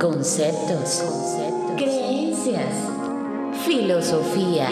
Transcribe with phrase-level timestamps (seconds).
[0.00, 1.04] conceptos,
[1.76, 2.74] creencias,
[3.66, 4.68] filosofía,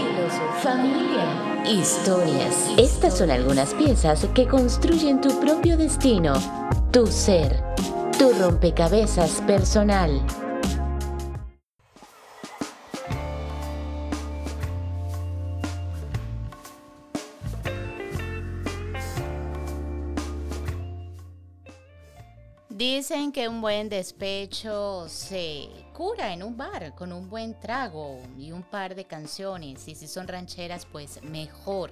[0.62, 2.70] familia, historias.
[2.78, 6.32] Estas son algunas piezas que construyen tu propio destino,
[6.90, 7.62] tu ser,
[8.18, 10.22] tu rompecabezas personal.
[23.36, 28.62] Que un buen despecho se cura en un bar con un buen trago y un
[28.62, 29.86] par de canciones.
[29.88, 31.90] Y si son rancheras, pues mejor.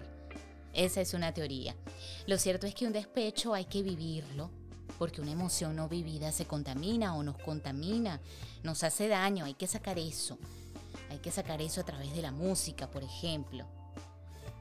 [0.72, 1.76] Esa es una teoría.
[2.26, 4.48] Lo cierto es que un despecho hay que vivirlo,
[4.98, 8.22] porque una emoción no vivida se contamina o nos contamina,
[8.62, 10.38] nos hace daño, hay que sacar eso.
[11.10, 13.66] Hay que sacar eso a través de la música, por ejemplo.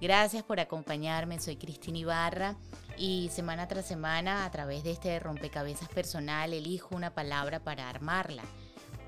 [0.04, 2.58] Gracias por acompañarme, soy Cristina Ibarra
[2.98, 8.44] y semana tras semana a través de este rompecabezas personal elijo una palabra para armarla,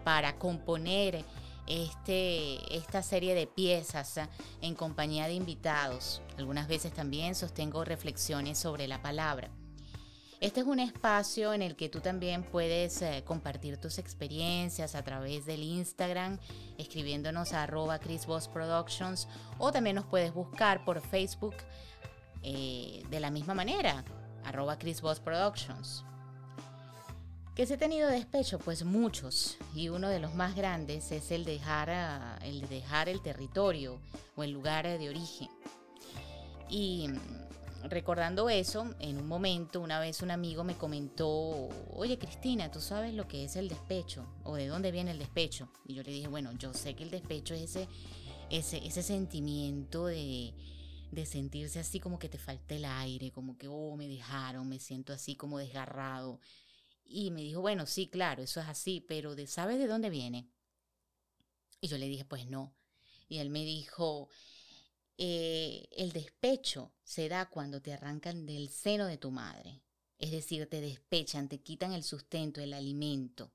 [0.06, 1.26] para componer
[1.68, 4.22] este, esta serie de piezas
[4.62, 6.22] en compañía de invitados.
[6.38, 9.50] Algunas veces también sostengo reflexiones sobre la palabra.
[10.46, 15.02] Este es un espacio en el que tú también puedes eh, compartir tus experiencias a
[15.02, 16.38] través del Instagram,
[16.78, 21.56] escribiéndonos a arroba Productions o también nos puedes buscar por Facebook
[22.44, 24.06] eh, de la misma manera,
[24.44, 26.06] arroba Productions.
[27.56, 28.60] ¿Qué se ha tenido despecho?
[28.60, 33.24] Pues muchos, y uno de los más grandes es el dejar, ah, el dejar el
[33.24, 34.00] territorio
[34.36, 35.50] o el lugar de origen.
[36.70, 37.10] Y
[37.90, 43.14] recordando eso, en un momento, una vez un amigo me comentó, oye Cristina, ¿tú sabes
[43.14, 44.26] lo que es el despecho?
[44.44, 45.70] ¿O de dónde viene el despecho?
[45.86, 47.88] Y yo le dije, bueno, yo sé que el despecho es ese,
[48.50, 50.54] ese, ese sentimiento de,
[51.12, 54.80] de sentirse así como que te falta el aire, como que, oh, me dejaron, me
[54.80, 56.40] siento así como desgarrado.
[57.06, 60.50] Y me dijo, bueno, sí, claro, eso es así, pero ¿sabes de dónde viene?
[61.82, 62.76] Y yo le dije, pues no.
[63.28, 64.30] Y él me dijo,
[65.18, 69.82] eh, el despecho se da cuando te arrancan del seno de tu madre.
[70.18, 73.54] Es decir, te despechan, te quitan el sustento, el alimento.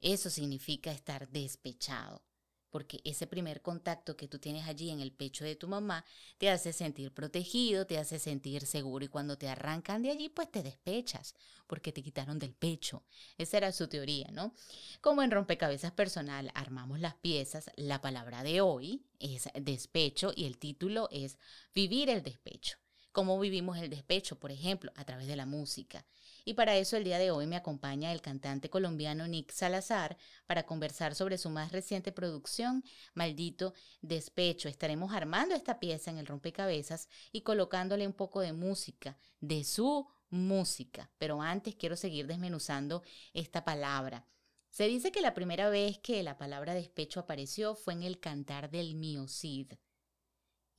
[0.00, 2.22] Eso significa estar despechado
[2.70, 6.04] porque ese primer contacto que tú tienes allí en el pecho de tu mamá
[6.38, 10.50] te hace sentir protegido, te hace sentir seguro y cuando te arrancan de allí pues
[10.50, 11.34] te despechas
[11.66, 13.04] porque te quitaron del pecho.
[13.36, 14.54] Esa era su teoría, ¿no?
[15.00, 20.58] Como en rompecabezas personal armamos las piezas, la palabra de hoy es despecho y el
[20.58, 21.38] título es
[21.74, 22.78] vivir el despecho.
[23.12, 24.38] ¿Cómo vivimos el despecho?
[24.38, 26.04] Por ejemplo, a través de la música.
[26.48, 30.16] Y para eso el día de hoy me acompaña el cantante colombiano Nick Salazar
[30.46, 32.82] para conversar sobre su más reciente producción,
[33.12, 34.70] Maldito Despecho.
[34.70, 40.08] Estaremos armando esta pieza en el rompecabezas y colocándole un poco de música, de su
[40.30, 41.10] música.
[41.18, 43.02] Pero antes quiero seguir desmenuzando
[43.34, 44.24] esta palabra.
[44.70, 48.70] Se dice que la primera vez que la palabra despecho apareció fue en el cantar
[48.70, 49.72] del miocid.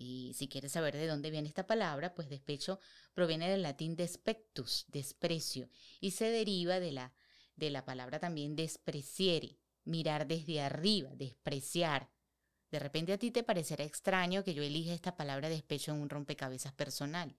[0.02, 2.80] Y si quieres saber de dónde viene esta palabra, pues despecho
[3.14, 7.14] proviene del latín despectus, desprecio, y se deriva de la,
[7.58, 12.10] de la palabra también despreciere, mirar desde arriba, despreciar.
[12.72, 16.10] De repente a ti te parecerá extraño que yo elija esta palabra despecho en un
[16.10, 17.36] rompecabezas personal.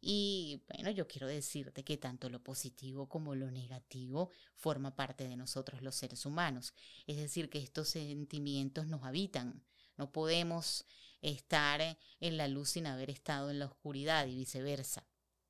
[0.00, 5.36] Y bueno, yo quiero decirte que tanto lo positivo como lo negativo forma parte de
[5.36, 6.74] nosotros los seres humanos.
[7.08, 9.64] Es decir, que estos sentimientos nos habitan.
[9.96, 10.86] No podemos
[11.22, 15.06] estar en la luz sin haber estado en la oscuridad y viceversa.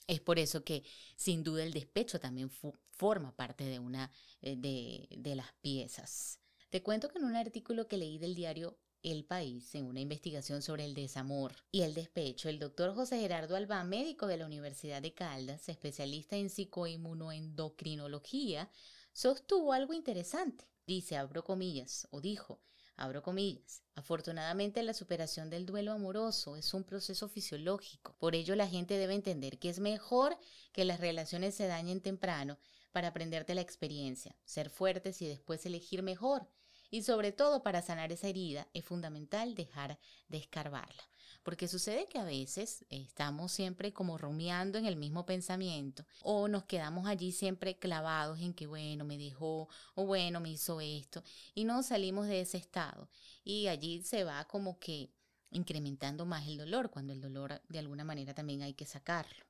[0.07, 0.85] Es por eso que
[1.17, 2.51] sin duda el despecho también
[2.91, 6.41] forma parte de una eh, de, de las piezas.
[6.71, 10.63] Te cuento que en un artículo que leí del diario el País, en una investigación
[10.63, 15.01] sobre el desamor y el despecho, el doctor José Gerardo Albán, médico de la Universidad
[15.03, 18.71] de Caldas, especialista en psicoinmunoendocrinología,
[19.13, 20.69] sostuvo algo interesante.
[20.87, 22.61] Dice, abro comillas, o dijo,
[23.01, 23.85] Abro comillas.
[23.95, 28.17] Afortunadamente la superación del duelo amoroso es un proceso fisiológico.
[28.19, 30.37] Por ello la gente debe entender que es mejor
[30.73, 32.59] que las relaciones se dañen temprano
[32.91, 36.51] para aprenderte la experiencia, ser fuertes y después elegir mejor.
[36.91, 41.05] Y sobre todo para sanar esa herida es fundamental dejar de escarbarla.
[41.43, 46.65] Porque sucede que a veces estamos siempre como rumiando en el mismo pensamiento o nos
[46.65, 51.23] quedamos allí siempre clavados en que, bueno, me dejó o bueno, me hizo esto
[51.55, 53.09] y no salimos de ese estado.
[53.45, 55.11] Y allí se va como que
[55.51, 59.47] incrementando más el dolor, cuando el dolor de alguna manera también hay que sacarlo.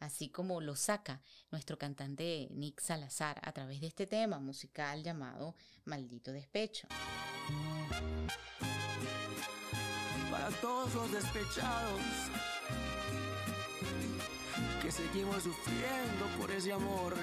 [0.00, 5.56] Así como lo saca nuestro cantante Nick Salazar a través de este tema musical llamado
[5.84, 6.86] Maldito Despecho
[10.48, 12.00] para todos los despechados
[14.80, 17.14] que seguimos sufriendo por ese amor.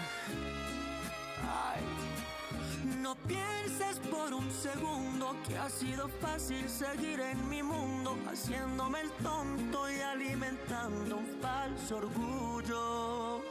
[3.01, 9.11] no pienses por un segundo que ha sido fácil seguir en mi mundo, haciéndome el
[9.23, 13.41] tonto y alimentando un falso orgullo.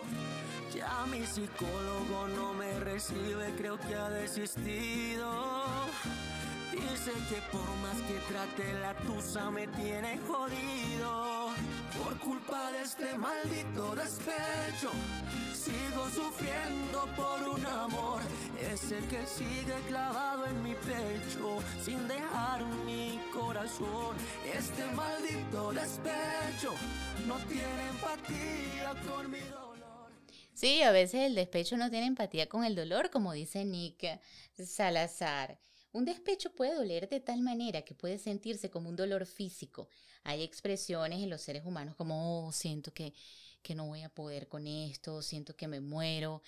[0.73, 5.65] Ya mi psicólogo no me recibe, creo que ha desistido.
[6.75, 11.51] Dice que por más que trate la tusa me tiene jodido.
[11.97, 14.91] Por culpa de este maldito despecho,
[15.55, 18.21] sigo sufriendo por un amor.
[18.61, 24.17] Ese que sigue clavado en mi pecho, sin dejar mi corazón.
[24.53, 26.75] Este maldito despecho
[27.29, 30.11] no tiene empatía con mi dolor.
[30.55, 34.21] Sí, a veces el despecho no tiene empatía con el dolor, como dice Nick
[34.57, 35.59] Salazar.
[35.95, 39.89] Un despecho puede doler de tal manera que puede sentirse como un dolor físico.
[40.25, 43.15] Hay expresiones en los seres humanos como, oh, siento que,
[43.63, 46.43] que no voy a poder con esto, siento que me muero.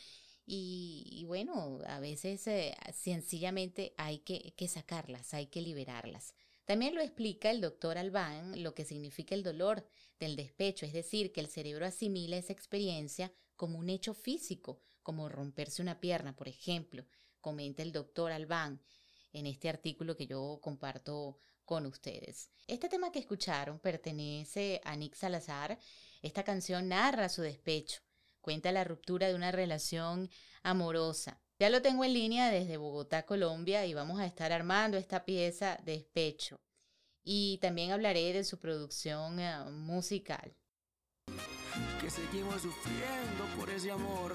[0.49, 6.35] Y, bueno, a veces eh, sencillamente hay que, que sacarlas, hay que liberarlas.
[6.65, 9.87] También lo explica el doctor Albán lo que significa el dolor
[10.19, 15.29] del despecho, es decir, que el cerebro asimila esa experiencia como un hecho físico, como
[15.29, 17.07] romperse una pierna, por ejemplo,
[17.41, 18.81] comenta el doctor Albán
[19.37, 22.50] en este artículo que yo comparto con ustedes.
[22.67, 25.79] Este tema que escucharon pertenece a Nick Salazar.
[26.23, 28.00] Esta canción narra su despecho,
[28.41, 30.31] cuenta la ruptura de una relación
[30.62, 31.41] amorosa.
[31.59, 35.79] Ya lo tengo en línea desde Bogotá, Colombia, y vamos a estar armando esta pieza
[35.85, 36.61] Despecho.
[37.23, 40.55] Y también hablaré de su producción eh, musical.
[42.00, 44.33] Que seguimos sufriendo por ese amor.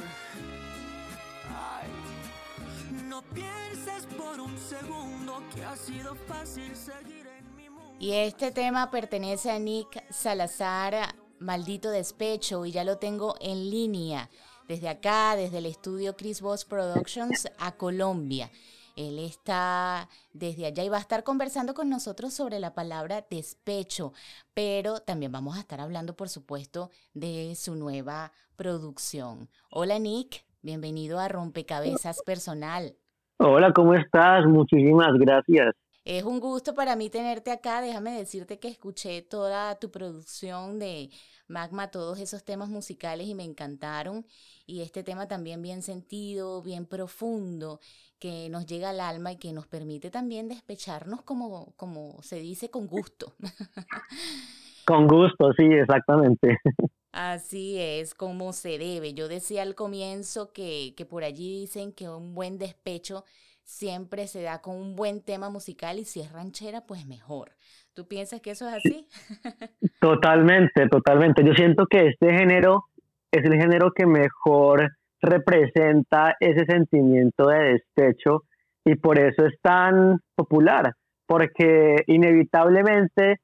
[2.92, 7.96] No pienses por un segundo que ha sido fácil seguir en mi mundo.
[8.00, 14.30] Y este tema pertenece a Nick Salazar, Maldito Despecho, y ya lo tengo en línea,
[14.68, 18.52] desde acá, desde el estudio Chris Voss Productions a Colombia.
[18.98, 24.12] Él está desde allá y va a estar conversando con nosotros sobre la palabra despecho,
[24.54, 29.50] pero también vamos a estar hablando, por supuesto, de su nueva producción.
[29.70, 32.96] Hola Nick, bienvenido a Rompecabezas Personal.
[33.38, 34.46] Hola, ¿cómo estás?
[34.46, 35.74] Muchísimas gracias.
[36.04, 37.82] Es un gusto para mí tenerte acá.
[37.82, 41.10] Déjame decirte que escuché toda tu producción de
[41.48, 44.26] Magma, todos esos temas musicales y me encantaron.
[44.66, 47.80] Y este tema también bien sentido, bien profundo,
[48.20, 52.70] que nos llega al alma y que nos permite también despecharnos como, como se dice,
[52.70, 53.34] con gusto.
[54.84, 56.58] Con gusto, sí, exactamente.
[57.12, 59.14] Así es, como se debe.
[59.14, 63.26] Yo decía al comienzo que, que por allí dicen que un buen despecho
[63.64, 67.52] siempre se da con un buen tema musical y si es ranchera, pues mejor.
[67.94, 69.08] ¿Tú piensas que eso es así?
[70.00, 71.44] Totalmente, totalmente.
[71.46, 72.86] Yo siento que este género
[73.32, 74.92] es el género que mejor
[75.22, 78.44] representa ese sentimiento de despecho
[78.84, 80.94] y por eso es tan popular,
[81.28, 83.40] porque inevitablemente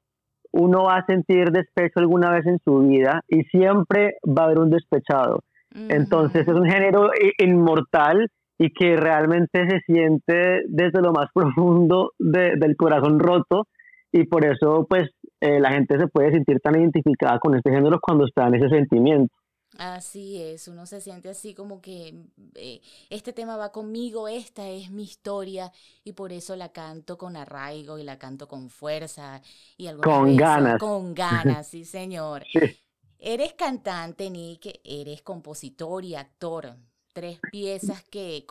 [0.52, 4.58] uno va a sentir despecho alguna vez en su vida y siempre va a haber
[4.58, 5.40] un despechado.
[5.74, 8.28] Entonces es un género inmortal
[8.58, 13.66] y que realmente se siente desde lo más profundo del corazón roto
[14.10, 15.10] y por eso pues
[15.40, 18.68] eh, la gente se puede sentir tan identificada con este género cuando está en ese
[18.68, 19.32] sentimiento.
[19.78, 22.12] Así es, uno se siente así como que
[22.56, 22.80] eh,
[23.10, 25.70] este tema va conmigo, esta es mi historia
[26.02, 29.40] y por eso la canto con arraigo y la canto con fuerza
[29.76, 30.80] y con ganas.
[30.80, 32.44] Con ganas, sí señor.
[33.20, 36.74] Eres cantante, Nick, eres compositor y actor.
[37.12, 38.44] Tres piezas que,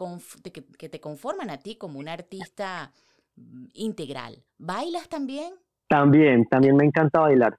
[0.44, 2.94] que, que te conforman a ti como un artista
[3.36, 4.44] mm, integral.
[4.58, 5.54] ¿Bailas también?
[5.90, 7.58] También, también me encanta bailar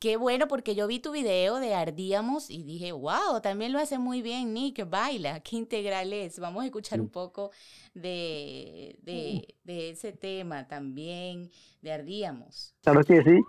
[0.00, 3.98] qué bueno porque yo vi tu video de Ardíamos y dije, wow, también lo hace
[3.98, 6.38] muy bien Nick, baila, qué integral es.
[6.38, 7.50] Vamos a escuchar un poco
[7.92, 11.50] de, de, de ese tema también,
[11.82, 12.74] de Ardíamos.
[12.82, 13.40] Claro que sí.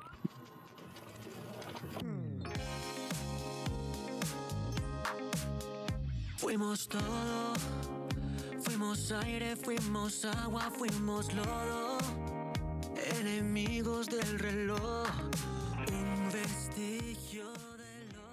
[6.38, 7.54] Fuimos todo,
[8.62, 11.98] fuimos aire, fuimos agua, fuimos lodo,
[13.20, 15.08] enemigos del reloj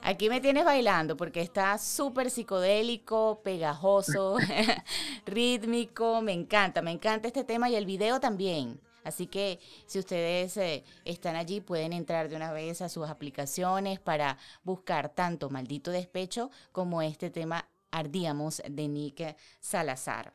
[0.05, 4.37] Aquí me tienes bailando porque está súper psicodélico, pegajoso,
[5.27, 8.81] rítmico, me encanta, me encanta este tema y el video también.
[9.05, 14.01] Así que si ustedes eh, están allí pueden entrar de una vez a sus aplicaciones
[14.01, 20.33] para buscar tanto Maldito Despecho como este tema Ardíamos de Nick Salazar.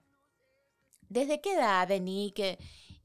[1.09, 2.39] ¿Desde qué edad, Nick,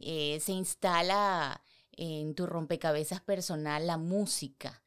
[0.01, 1.61] eh, se instala
[1.93, 4.82] en tu rompecabezas personal la música?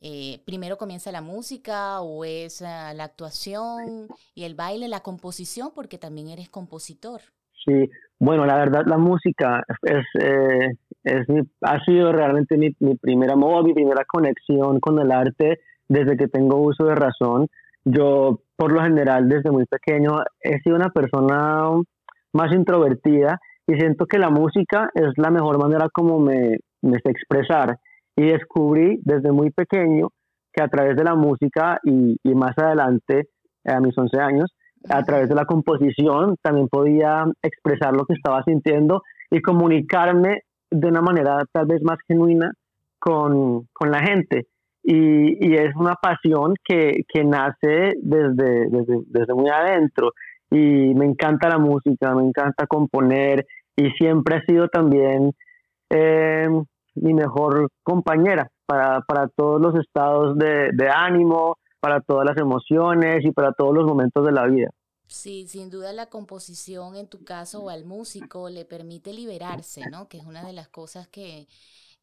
[0.00, 5.70] Eh, primero comienza la música o es ah, la actuación y el baile, la composición,
[5.74, 7.20] porque también eres compositor.
[7.64, 10.70] Sí, bueno, la verdad la música es, eh,
[11.04, 11.26] es
[11.62, 16.28] ha sido realmente mi, mi primer amor, mi primera conexión con el arte desde que
[16.28, 17.48] tengo uso de razón.
[17.84, 21.70] Yo, por lo general, desde muy pequeño he sido una persona
[22.32, 27.10] más introvertida y siento que la música es la mejor manera como me, me sé
[27.10, 27.78] expresar
[28.18, 30.08] y descubrí desde muy pequeño
[30.52, 33.28] que a través de la música y, y más adelante,
[33.64, 34.52] a mis 11 años,
[34.90, 40.88] a través de la composición también podía expresar lo que estaba sintiendo y comunicarme de
[40.88, 42.50] una manera tal vez más genuina
[42.98, 44.48] con, con la gente.
[44.82, 50.10] Y, y, es una pasión que, que nace desde, desde, desde, muy adentro.
[50.50, 53.46] Y me encanta la música, me encanta componer
[53.76, 55.32] y siempre ha sido también
[55.90, 56.48] eh,
[57.00, 63.32] mi mejor compañera para, para todos los estados de, ánimo, para todas las emociones y
[63.32, 64.70] para todos los momentos de la vida.
[65.06, 70.06] Sí, sin duda la composición en tu caso o al músico le permite liberarse, ¿no?
[70.06, 71.48] Que es una de las cosas que,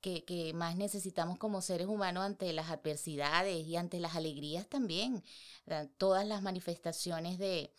[0.02, 5.24] que, más necesitamos como seres humanos ante las adversidades y ante las alegrías también.
[5.98, 7.72] Todas las manifestaciones de,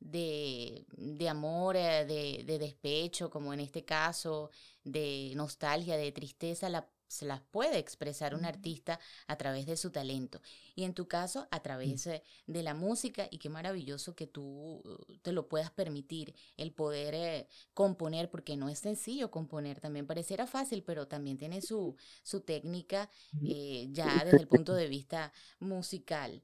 [0.00, 4.50] de, de amor, eh, de, de, despecho, como en este caso,
[4.92, 9.90] de nostalgia, de tristeza, la, se las puede expresar un artista a través de su
[9.90, 10.40] talento.
[10.74, 14.82] Y en tu caso, a través eh, de la música, y qué maravilloso que tú
[14.84, 20.06] uh, te lo puedas permitir, el poder eh, componer, porque no es sencillo componer, también
[20.06, 23.10] pareciera fácil, pero también tiene su, su técnica
[23.42, 26.42] eh, ya desde el punto de vista musical.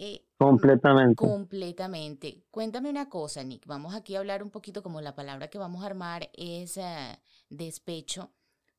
[0.00, 1.16] Eh, completamente.
[1.16, 2.44] Completamente.
[2.52, 3.66] Cuéntame una cosa, Nick.
[3.66, 7.18] Vamos aquí a hablar un poquito como la palabra que vamos a armar es uh,
[7.50, 8.30] despecho.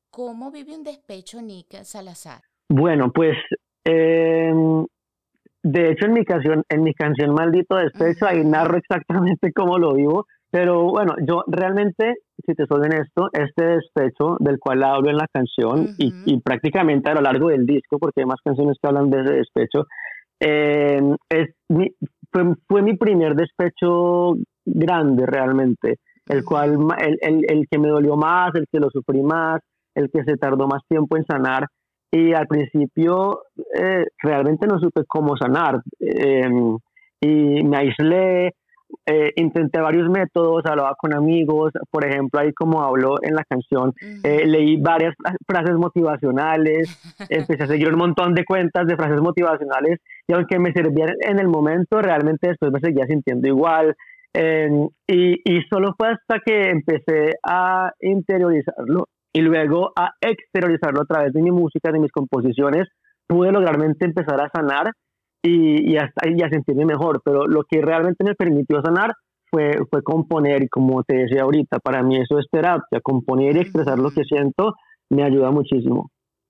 [0.09, 2.41] ¿Cómo vive un despecho Nick Salazar?
[2.67, 3.37] Bueno, pues
[3.85, 4.51] eh,
[5.63, 9.93] de hecho en mi canción, en mi canción Maldito Despecho, ahí narro exactamente cómo lo
[9.93, 10.25] vivo.
[10.51, 15.27] Pero bueno, yo realmente, si te soy honesto, este despecho del cual hablo en la
[15.31, 15.95] canción uh -huh.
[15.99, 19.21] y, y, prácticamente a lo largo del disco, porque hay más canciones que hablan de
[19.21, 19.85] ese despecho,
[20.39, 21.91] eh, es mi,
[22.31, 25.97] fue, fue, mi primer despecho grande realmente,
[26.29, 29.59] el cual, el, el, el, que me dolió más, el que lo sufrí más,
[29.95, 31.65] el que se tardó más tiempo en sanar.
[32.11, 33.41] Y al principio
[33.75, 35.81] eh, realmente no supe cómo sanar.
[35.99, 36.49] Eh,
[37.21, 38.53] y me aislé,
[39.05, 43.93] eh, intenté varios métodos, hablaba con amigos, por ejemplo, ahí como hablo en la canción,
[44.23, 45.13] eh, leí varias
[45.47, 46.89] frases motivacionales,
[47.29, 51.39] empecé a seguir un montón de cuentas de frases motivacionales y aunque me servían en
[51.39, 53.95] el momento, realmente después me seguía sintiendo igual.
[54.33, 54.69] Eh,
[55.07, 61.33] y, y solo fue hasta que empecé a interiorizarlo y luego a exteriorizarlo a través
[61.33, 62.87] de mi música, de mis composiciones,
[63.27, 64.91] pude lograrmente empezar a sanar
[65.43, 69.13] y, y, hasta, y a sentirme mejor, pero lo que realmente me permitió sanar
[69.49, 73.59] fue, fue componer y como te decía ahorita, para mí eso es terapia, componer y
[73.59, 74.73] expresar lo que siento
[75.09, 76.09] me ayuda muchísimo.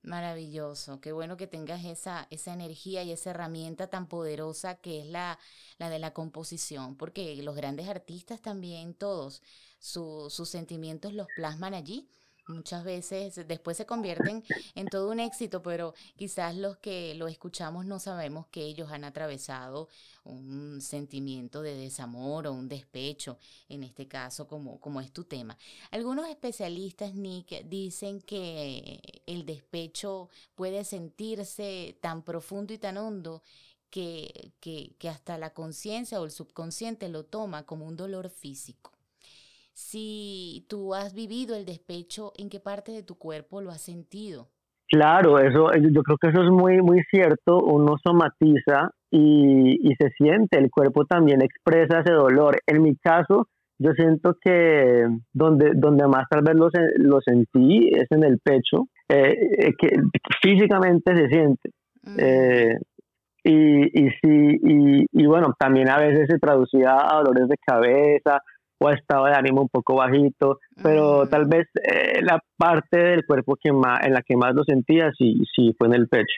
[0.10, 5.06] Maravilloso, qué bueno que tengas esa, esa energía y esa herramienta tan poderosa que es
[5.06, 5.38] la,
[5.78, 9.44] la de la composición, porque los grandes artistas también, todos,
[9.78, 12.10] su, sus sentimientos los plasman allí
[12.50, 14.44] muchas veces después se convierten
[14.76, 19.04] en todo un éxito, pero quizás los que lo escuchamos no sabemos que ellos han
[19.04, 19.88] atravesado
[20.24, 23.38] un sentimiento de desamor o un despecho,
[23.70, 25.58] en este caso como, como es tu tema.
[25.92, 33.44] Algunos especialistas, Nick, dicen que el despecho puede sentirse tan profundo y tan hondo
[33.90, 38.99] que, que, que hasta la conciencia o el subconsciente lo toma como un dolor físico
[39.80, 44.50] si tú has vivido el despecho, ¿en qué parte de tu cuerpo lo has sentido?
[44.88, 47.60] Claro, eso, yo creo que eso es muy, muy cierto.
[47.60, 52.58] Uno somatiza y, y se siente, el cuerpo también expresa ese dolor.
[52.68, 53.48] En mi caso,
[53.80, 58.88] yo siento que donde, donde más tal vez lo, lo sentí es en el pecho,
[59.08, 59.90] eh, eh que
[60.42, 61.70] físicamente se siente.
[62.04, 62.18] Mm.
[62.20, 62.78] Eh,
[63.46, 68.42] y, y, sí, y, y bueno, también a veces se traducía a dolores de cabeza,
[68.80, 71.30] o estado de ánimo un poco bajito, pero mm.
[71.30, 75.12] tal vez eh, la parte del cuerpo que más, en la que más lo sentía
[75.18, 76.36] sí, sí fue en el pecho.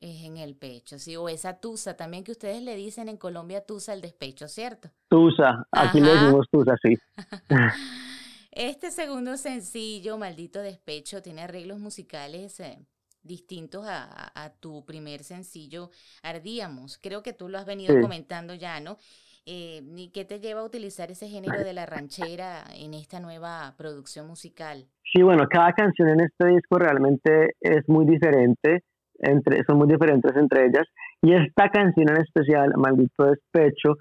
[0.00, 3.64] Es en el pecho, sí, o esa tusa también que ustedes le dicen en Colombia
[3.64, 4.88] tusa el despecho, ¿cierto?
[5.08, 6.06] Tusa, aquí Ajá.
[6.06, 6.96] le decimos tusa, sí.
[8.50, 12.78] este segundo sencillo, Maldito Despecho, tiene arreglos musicales eh,
[13.22, 15.90] distintos a, a, a, tu primer sencillo,
[16.22, 16.98] Ardíamos.
[16.98, 18.00] Creo que tú lo has venido sí.
[18.00, 18.98] comentando ya, ¿no?
[19.44, 23.74] Eh, ¿Y qué te lleva a utilizar ese género de la ranchera en esta nueva
[23.76, 24.84] producción musical?
[25.12, 28.84] Sí, bueno, cada canción en este disco realmente es muy diferente.
[29.18, 30.86] entre, son muy diferentes entre ellas.
[31.22, 33.96] Y esta canción en especial, Maldito Despecho,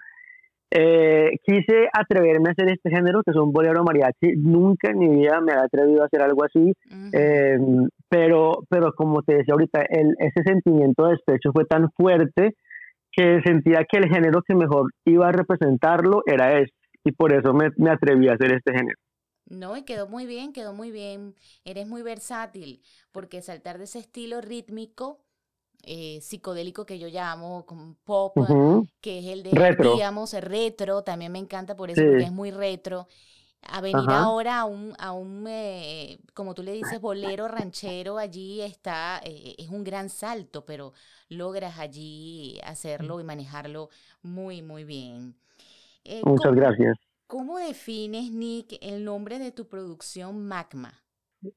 [0.73, 4.37] eh, quise atreverme a hacer este género, que es un bolero mariachi.
[4.37, 6.73] Nunca en mi vida me había atrevido a hacer algo así.
[7.11, 12.55] Em, pero, pero como te decía ahorita, el, ese sentimiento de despecho fue tan fuerte
[13.11, 16.75] que sentía que el género que mejor iba a representarlo era este.
[17.03, 18.97] Y por eso me, me atreví a hacer este género.
[19.49, 21.35] No, y quedó muy bien, quedó muy bien.
[21.65, 25.19] Eres muy versátil, porque saltar de ese estilo rítmico
[25.83, 28.37] eh, psicodélico que yo llamo como pop,
[29.01, 29.93] que es el de, retro.
[29.93, 33.07] digamos, retro, también me encanta por eso, porque es muy retro.
[33.67, 38.61] A venir ahora a un, a un eh, como tú le dices, bolero ranchero, allí
[38.61, 40.93] está, eh, es un gran salto, pero
[41.29, 43.89] logras allí hacerlo y manejarlo
[44.23, 45.35] muy, muy bien.
[46.23, 46.97] Muchas gracias.
[47.27, 50.91] ¿Cómo defines, Nick, el nombre de tu producción Magma?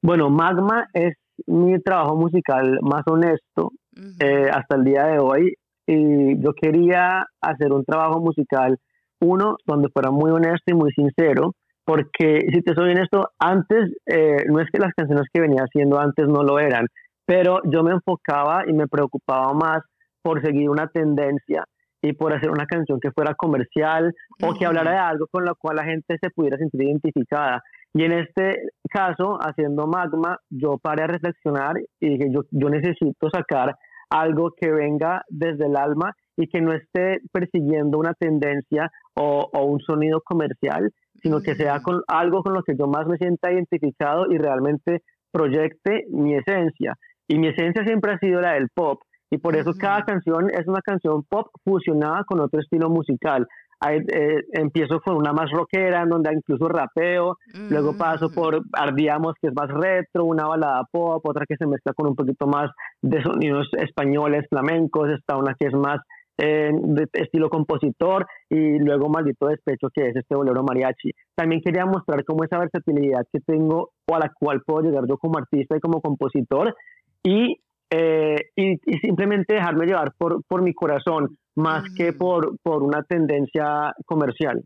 [0.01, 1.15] Bueno, Magma es
[1.47, 3.71] mi trabajo musical más honesto
[4.19, 5.53] eh, hasta el día de hoy
[5.85, 8.79] y yo quería hacer un trabajo musical,
[9.19, 11.53] uno, donde fuera muy honesto y muy sincero,
[11.85, 15.99] porque si te soy honesto, antes, eh, no es que las canciones que venía haciendo
[15.99, 16.87] antes no lo eran,
[17.25, 19.83] pero yo me enfocaba y me preocupaba más
[20.21, 21.63] por seguir una tendencia
[22.01, 25.55] y por hacer una canción que fuera comercial o que hablara de algo con lo
[25.55, 27.61] cual la gente se pudiera sentir identificada.
[27.93, 33.29] Y en este caso, haciendo Magma, yo paré a reflexionar y dije, yo, yo necesito
[33.31, 33.75] sacar
[34.09, 39.65] algo que venga desde el alma y que no esté persiguiendo una tendencia o, o
[39.65, 40.91] un sonido comercial,
[41.25, 45.01] sino que sea con algo con lo que yo más me sienta identificado y realmente
[45.31, 46.93] proyecte mi esencia.
[47.27, 49.01] Y mi esencia siempre ha sido la del pop.
[49.31, 53.47] Y por eso cada canción es una canción pop fusionada con otro estilo musical.
[53.89, 57.37] Eh, empiezo con una más rockera, en donde incluso rapeo,
[57.71, 61.93] luego paso por Ardíamos, que es más retro, una balada pop, otra que se mezcla
[61.93, 62.69] con un poquito más
[63.01, 65.97] de sonidos españoles, flamencos, está una que es más
[66.37, 71.11] eh, de estilo compositor y luego Maldito Despecho, que es este bolero mariachi.
[71.35, 75.17] También quería mostrar cómo esa versatilidad que tengo o a la cual puedo llegar yo
[75.17, 76.75] como artista y como compositor
[77.23, 77.59] y
[77.89, 82.17] eh, y, simplemente dejarme llevar por, por mi corazón más que mm.
[82.17, 84.63] por, por una tendencia comercial.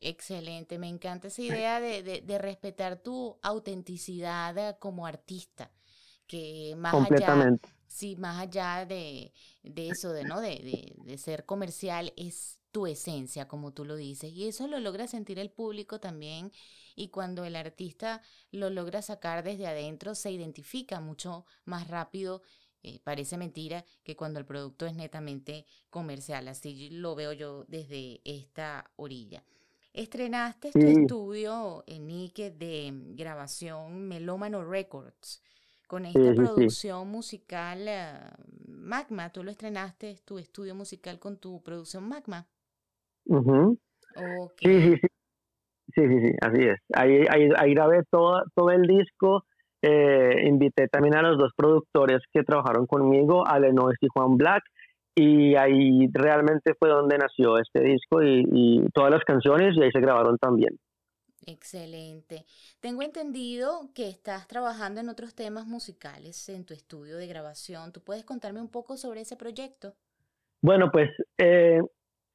[0.00, 5.72] Excelente, me encanta esa idea de, de, respetar tu autenticidad como artista,
[6.28, 10.40] que más allá, sí, más allá de, de eso, de, ¿no?
[10.40, 15.06] De, de, ser comercial, es tu esencia, como tú lo dices, y eso lo logra
[15.06, 16.52] sentir el público también
[16.94, 22.42] y cuando el artista lo logra sacar desde adentro se identifica mucho más rápido.
[22.82, 28.20] Eh, parece mentira que cuando el producto es netamente comercial, así lo veo yo desde
[28.24, 29.42] esta orilla.
[29.92, 35.42] Estrenaste tu estudio en Ike de grabación Melómano Records
[35.88, 38.12] con esta producción musical eh,
[38.68, 39.32] Magma.
[39.32, 42.46] Tú lo estrenaste, tu estudio musical con tu producción Magma.
[44.60, 45.08] Sí, sí, sí.
[45.94, 46.78] Sí, sí, sí, así es.
[46.94, 49.44] Ahí, ahí, ahí grabé todo, todo el disco.
[49.80, 54.62] Eh, invité también a los dos productores que trabajaron conmigo, Alenois y Juan Black,
[55.14, 59.90] y ahí realmente fue donde nació este disco y, y todas las canciones y ahí
[59.90, 60.76] se grabaron también.
[61.50, 62.44] Excelente.
[62.78, 67.90] Tengo entendido que estás trabajando en otros temas musicales en tu estudio de grabación.
[67.90, 69.94] ¿Tú puedes contarme un poco sobre ese proyecto?
[70.60, 71.08] Bueno, pues
[71.38, 71.80] eh,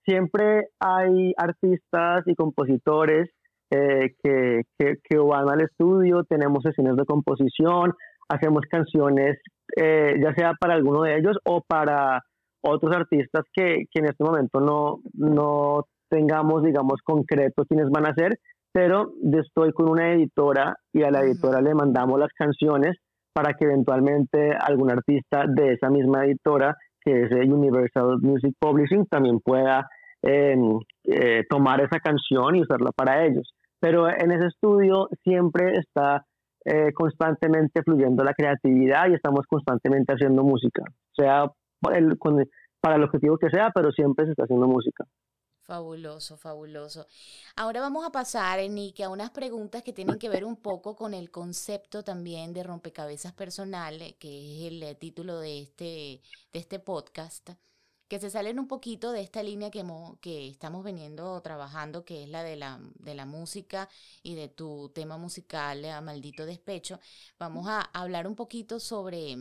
[0.04, 3.30] siempre hay artistas y compositores
[3.70, 7.94] eh, que, que, van al estudio, tenemos sesiones de composición,
[8.30, 9.38] hacemos canciones,
[9.76, 12.24] eh, ya sea para alguno de ellos o para
[12.62, 18.16] otros artistas que, que en este momento no, no tengamos, digamos, concreto quiénes van a
[18.16, 18.40] ser,
[18.74, 22.98] pero yo estoy con una editora y a la editora le mandamos las canciones
[23.32, 29.40] para que eventualmente algún artista de esa misma editora, que es Universal Music Publishing, también
[29.40, 29.88] pueda
[30.24, 33.54] em, eh, tomar esa canción y usarla para ellos.
[33.80, 36.26] Pero en ese estudio siempre está
[36.66, 40.84] eh, constantemente fluyendo la creatividad y estamos constantemente haciendo música,
[41.16, 41.46] sea
[41.94, 42.18] el,
[42.82, 45.04] para el objetivo que sea, pero siempre se está haciendo música.
[45.64, 47.08] Fabuloso, fabuloso.
[47.56, 51.14] Ahora vamos a pasar, Nick, a unas preguntas que tienen que ver un poco con
[51.14, 56.22] el concepto también de rompecabezas personal, que es el título de este,
[56.52, 57.52] de este podcast
[58.10, 59.84] que se salen un poquito de esta línea que,
[60.22, 63.90] que estamos veniendo trabajando, que es la de, la de la música
[64.22, 67.00] y de tu tema musical, a Maldito Despecho.
[67.40, 69.36] Vamos a hablar un poquito sobre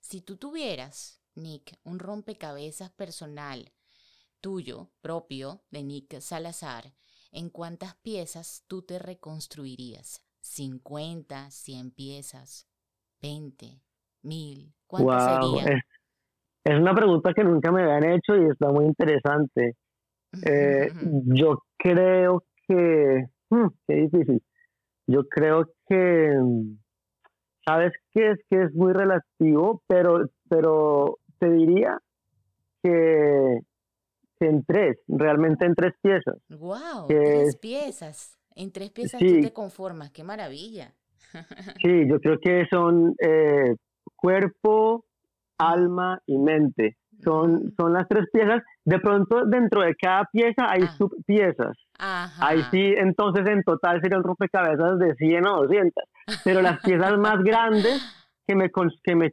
[0.00, 3.72] si tú tuvieras, Nick, un rompecabezas personal
[4.42, 6.92] tuyo, propio, de Nick Salazar,
[7.30, 10.26] ¿en cuántas piezas tú te reconstruirías?
[10.42, 12.68] ¿50, 100 piezas?
[13.22, 13.80] ¿20,
[14.22, 15.80] 1000, wow, Es,
[16.64, 19.76] es, una pregunta que nunca me habían hecho y está muy interesante.
[20.44, 20.92] Eh,
[21.26, 24.42] yo creo que, hmm, qué difícil.
[25.06, 26.32] Yo creo que,
[27.64, 31.98] sabes que es que es muy relativo, pero, pero te diría
[32.82, 33.60] que,
[34.46, 36.36] en tres, realmente en tres piezas.
[36.48, 38.38] Wow, tres piezas.
[38.54, 40.92] En tres piezas tú te conformas, qué maravilla.
[41.82, 43.76] sí, yo creo que son eh,
[44.16, 45.04] cuerpo,
[45.58, 46.96] alma y mente.
[47.24, 48.62] Son, son las tres piezas.
[48.84, 50.94] De pronto, dentro de cada pieza hay ah.
[50.98, 51.76] subpiezas.
[51.98, 56.04] Ahí sí, entonces en total sería un rompecabezas de 100 o 200.
[56.44, 58.02] Pero las piezas más grandes
[58.46, 58.70] que me,
[59.04, 59.30] que me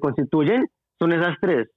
[0.00, 0.66] constituyen
[0.98, 1.68] son esas tres.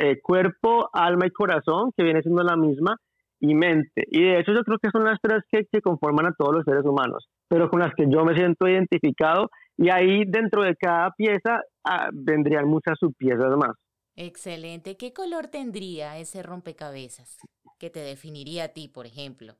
[0.00, 2.96] Eh, cuerpo, alma y corazón, que viene siendo la misma,
[3.40, 4.04] y mente.
[4.10, 6.64] Y de hecho yo creo que son las tres que, que conforman a todos los
[6.64, 9.50] seres humanos, pero con las que yo me siento identificado.
[9.76, 13.76] Y ahí dentro de cada pieza ah, vendrían muchas subpiezas más.
[14.16, 14.96] Excelente.
[14.96, 17.38] ¿Qué color tendría ese rompecabezas
[17.78, 19.54] que te definiría a ti, por ejemplo?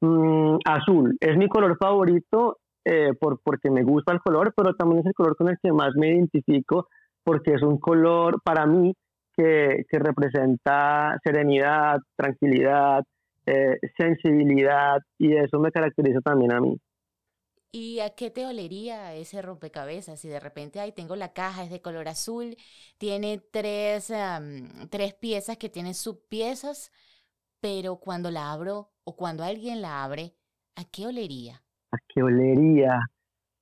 [0.00, 1.16] Mm, azul.
[1.18, 5.14] Es mi color favorito eh, por, porque me gusta el color, pero también es el
[5.14, 6.88] color con el que más me identifico
[7.24, 8.94] porque es un color para mí
[9.36, 13.04] que, que representa serenidad, tranquilidad,
[13.46, 16.78] eh, sensibilidad y eso me caracteriza también a mí.
[17.74, 20.20] ¿Y a qué te olería ese rompecabezas?
[20.20, 22.56] Si de repente, ahí tengo la caja, es de color azul,
[22.98, 24.12] tiene tres,
[24.90, 26.92] tres piezas que tienen subpiezas,
[27.60, 30.34] pero cuando la abro o cuando alguien la abre,
[30.76, 31.62] ¿a qué olería?
[31.92, 33.00] ¿A qué olería?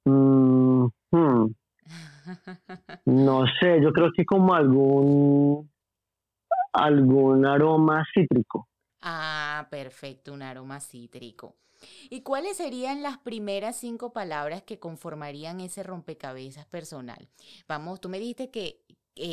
[0.05, 1.55] Mm, hmm.
[3.07, 5.71] No sé, yo creo que como algún
[6.73, 8.69] algún aroma cítrico.
[9.03, 11.57] Ah, perfecto, un aroma cítrico.
[12.11, 17.29] ¿Y cuáles serían las primeras cinco palabras que conformarían ese rompecabezas personal?
[17.67, 18.85] Vamos, tú me dijiste que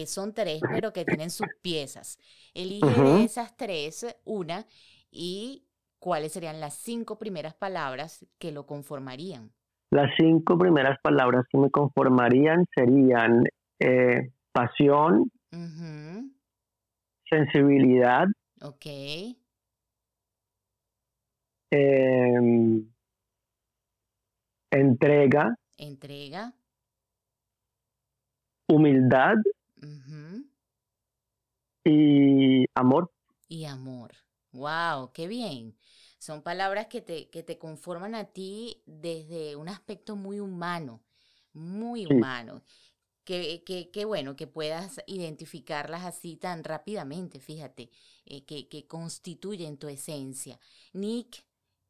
[0.06, 2.20] son tres, pero que tienen sus piezas.
[2.54, 4.66] Elige de esas tres una
[5.12, 5.66] y
[6.00, 9.52] cuáles serían las cinco primeras palabras que lo conformarían.
[9.90, 13.44] Las cinco primeras palabras que me conformarían serían
[13.80, 15.32] eh, pasión,
[17.30, 18.26] sensibilidad,
[21.72, 22.86] em,
[24.72, 26.54] entrega, entrega,
[28.68, 29.36] humildad.
[31.86, 33.10] Y amor.
[33.48, 34.12] Y amor.
[34.52, 35.78] Wow, qué bien.
[36.28, 41.02] Son palabras que te, que te conforman a ti desde un aspecto muy humano,
[41.54, 42.64] muy humano.
[43.24, 43.64] Qué,
[43.94, 47.90] que, bueno que puedas identificarlas así tan rápidamente, fíjate,
[48.26, 50.60] eh, que, que constituyen tu esencia.
[50.92, 51.46] Nick,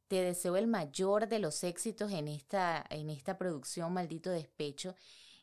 [0.07, 4.93] te deseo el mayor de los éxitos en esta, en esta producción, Maldito Despecho,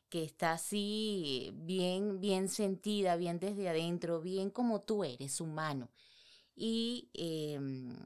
[0.09, 5.91] que está así bien, bien sentida, bien desde adentro, bien como tú eres, humano.
[6.55, 7.97] Y em,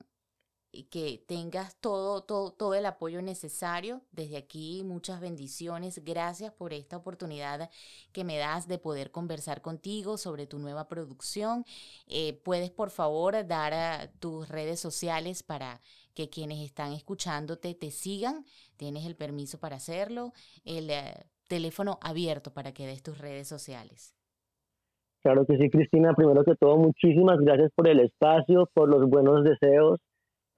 [0.84, 4.02] que tengas todo, todo, todo el apoyo necesario.
[4.12, 6.02] Desde aquí, muchas bendiciones.
[6.04, 7.70] Gracias por esta oportunidad
[8.12, 11.64] que me das de poder conversar contigo sobre tu nueva producción.
[12.06, 15.80] Eh, puedes, por favor, dar a tus redes sociales para
[16.14, 18.44] que quienes están escuchándote te sigan.
[18.76, 20.32] Tienes el permiso para hacerlo.
[20.64, 24.14] El eh, teléfono abierto para que des tus redes sociales.
[25.22, 26.14] Claro que sí, Cristina.
[26.14, 30.00] Primero que todo, muchísimas gracias por el espacio, por los buenos deseos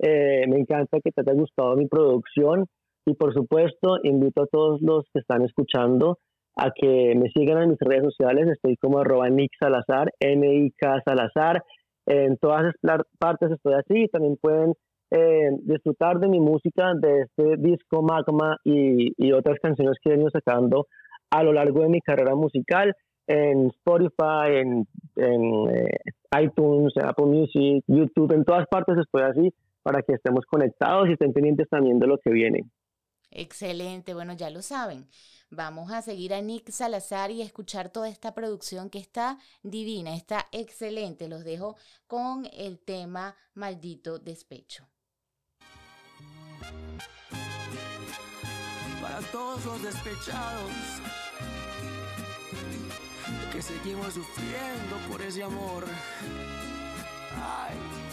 [0.02, 2.66] eh, me encanta que te haya gustado mi producción
[3.06, 6.18] y por supuesto invito a todos los que están escuchando
[6.56, 8.48] a que me sigan en mis redes sociales.
[8.48, 11.62] Estoy como arroba Nick Salazar, N-I-K Salazar.
[12.06, 12.74] En todas
[13.18, 14.08] partes estoy así.
[14.08, 14.74] También pueden
[15.10, 20.30] eh, disfrutar de mi música, de este disco Magma y, otras canciones que he venido
[20.30, 20.86] sacando
[21.30, 22.94] a lo largo de mi carrera musical
[23.26, 24.86] en Spotify, en,
[25.16, 25.96] eh,
[26.42, 31.32] iTunes, Apple Music, YouTube, en todas partes estoy así para que estemos conectados y estén
[31.32, 32.64] pendientes también de lo que viene.
[33.30, 35.06] Excelente, bueno, ya lo saben.
[35.50, 40.46] Vamos a seguir a Nick Salazar y escuchar toda esta producción que está divina, está
[40.52, 41.28] excelente.
[41.28, 44.86] Los dejo con el tema Maldito Despecho.
[49.00, 50.70] Para todos los despechados
[53.52, 55.84] que seguimos sufriendo por ese amor.
[57.36, 58.09] Ay.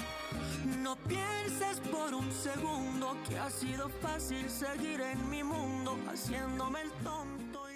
[0.88, 6.89] No pienses por un segundo que ha sido fácil seguir en mi mundo haciéndome el
[7.04, 7.76] tonto y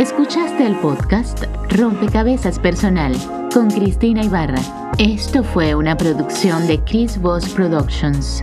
[0.00, 3.12] Escuchaste el podcast Rompecabezas Personal
[3.52, 4.62] con Cristina Ibarra.
[4.96, 8.42] Esto fue una producción de Chris Voss Productions.